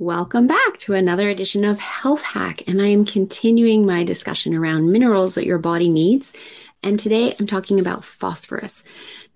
[0.00, 4.90] Welcome back to another edition of Health Hack, and I am continuing my discussion around
[4.90, 6.34] minerals that your body needs.
[6.82, 8.82] And today I'm talking about phosphorus.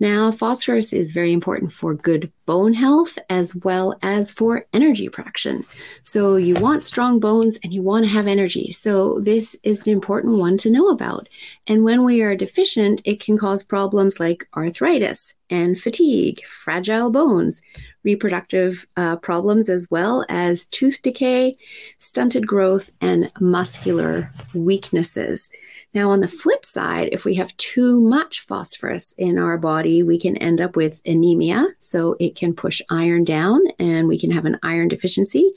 [0.00, 5.66] Now, phosphorus is very important for good bone health as well as for energy production.
[6.02, 8.72] So, you want strong bones and you want to have energy.
[8.72, 11.28] So, this is an important one to know about.
[11.68, 17.62] And when we are deficient, it can cause problems like arthritis and fatigue, fragile bones,
[18.02, 21.56] reproductive uh, problems, as well as tooth decay,
[21.98, 25.50] stunted growth, and muscular weaknesses.
[25.94, 30.18] Now, on the flip side, if we have too much phosphorus in our body, we
[30.18, 31.68] can end up with anemia.
[31.78, 35.52] So it can push iron down and we can have an iron deficiency.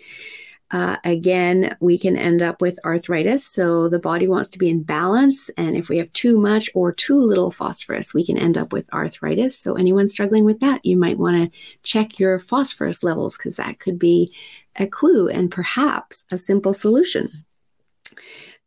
[0.69, 3.45] Uh, again, we can end up with arthritis.
[3.45, 5.49] So the body wants to be in balance.
[5.51, 8.91] And if we have too much or too little phosphorus, we can end up with
[8.93, 9.57] arthritis.
[9.57, 13.79] So, anyone struggling with that, you might want to check your phosphorus levels because that
[13.79, 14.33] could be
[14.75, 17.29] a clue and perhaps a simple solution.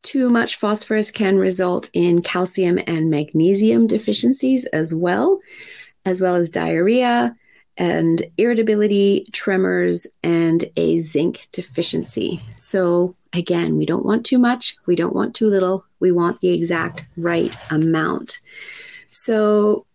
[0.02, 5.40] Too much phosphorus can result in calcium and magnesium deficiencies as well,
[6.06, 7.36] as well as diarrhea
[7.80, 12.42] and irritability, tremors, and a zinc deficiency.
[12.54, 16.50] So, again, we don't want too much, we don't want too little, we want the
[16.50, 18.38] exact right amount.
[19.08, 19.86] So,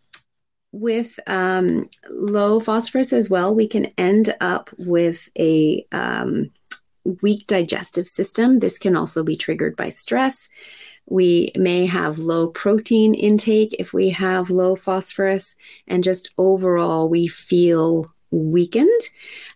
[0.71, 6.49] with um, low phosphorus as well, we can end up with a um,
[7.21, 8.59] weak digestive system.
[8.59, 10.49] This can also be triggered by stress.
[11.07, 15.55] We may have low protein intake if we have low phosphorus,
[15.87, 19.01] and just overall, we feel weakened.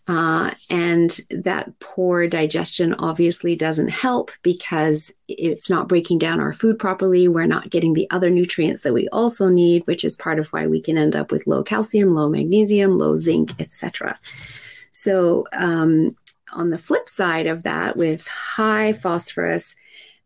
[0.07, 6.79] Uh, and that poor digestion obviously doesn't help because it's not breaking down our food
[6.79, 7.27] properly.
[7.27, 10.67] We're not getting the other nutrients that we also need, which is part of why
[10.67, 14.17] we can end up with low calcium, low magnesium, low zinc, etc.
[14.91, 16.15] So, um,
[16.53, 19.75] on the flip side of that, with high phosphorus,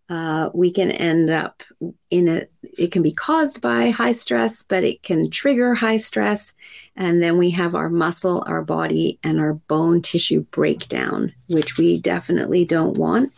[0.10, 1.64] uh, we can end up
[2.12, 2.46] in a,
[2.78, 6.54] it can be caused by high stress, but it can trigger high stress.
[6.96, 12.00] And then we have our muscle, our body, and our bone tissue breakdown, which we
[12.00, 13.32] definitely don't want.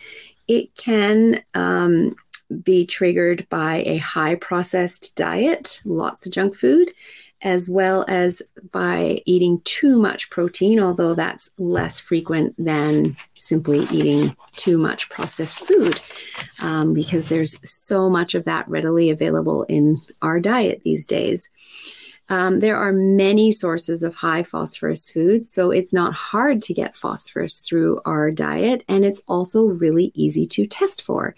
[0.48, 2.16] It can um,
[2.64, 6.92] be triggered by a high processed diet, lots of junk food,
[7.42, 8.42] as well as
[8.72, 15.60] by eating too much protein, although that's less frequent than simply eating too much processed
[15.60, 16.00] food,
[16.62, 21.50] um, because there's so much of that readily available in our diet these days.
[22.30, 26.96] Um, there are many sources of high phosphorus foods, so it's not hard to get
[26.96, 31.36] phosphorus through our diet, and it's also really easy to test for.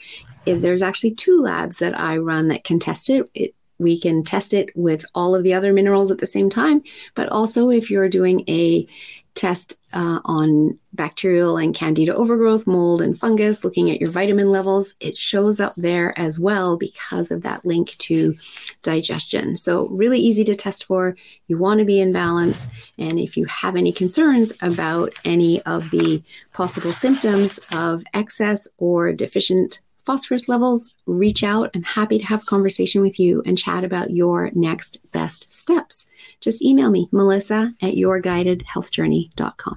[0.56, 3.30] There's actually two labs that I run that can test it.
[3.34, 6.82] it we can test it with all of the other minerals at the same time.
[7.16, 8.88] But also, if you're doing a
[9.36, 14.96] test uh, on bacterial and candida overgrowth, mold, and fungus, looking at your vitamin levels,
[15.00, 18.34] it shows up there as well because of that link to
[18.82, 19.56] digestion.
[19.56, 21.16] So, really easy to test for.
[21.46, 22.66] You want to be in balance.
[22.98, 29.14] And if you have any concerns about any of the possible symptoms of excess or
[29.14, 31.70] deficient phosphorus levels, reach out.
[31.76, 36.06] I'm happy to have a conversation with you and chat about your next best steps.
[36.40, 39.76] Just email me, melissa at yourguidedhealthjourney.com.